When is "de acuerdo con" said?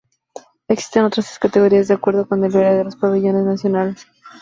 1.87-2.43